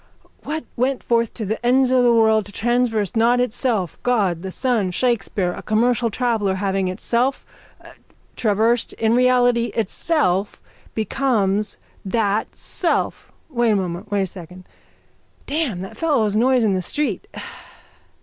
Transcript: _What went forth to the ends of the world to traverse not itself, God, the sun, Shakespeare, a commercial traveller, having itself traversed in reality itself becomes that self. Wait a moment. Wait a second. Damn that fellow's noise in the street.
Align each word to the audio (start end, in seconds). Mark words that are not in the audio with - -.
_What 0.43 0.65
went 0.75 1.03
forth 1.03 1.31
to 1.35 1.45
the 1.45 1.63
ends 1.63 1.91
of 1.91 2.03
the 2.03 2.11
world 2.11 2.47
to 2.47 2.51
traverse 2.51 3.15
not 3.15 3.39
itself, 3.39 3.99
God, 4.01 4.41
the 4.41 4.49
sun, 4.49 4.89
Shakespeare, 4.89 5.51
a 5.51 5.61
commercial 5.61 6.09
traveller, 6.09 6.55
having 6.55 6.87
itself 6.87 7.45
traversed 8.35 8.93
in 8.93 9.13
reality 9.13 9.65
itself 9.75 10.59
becomes 10.95 11.77
that 12.03 12.55
self. 12.55 13.31
Wait 13.47 13.69
a 13.69 13.75
moment. 13.75 14.09
Wait 14.09 14.23
a 14.23 14.25
second. 14.25 14.65
Damn 15.45 15.81
that 15.83 15.97
fellow's 15.97 16.35
noise 16.35 16.63
in 16.63 16.73
the 16.73 16.81
street. 16.81 17.27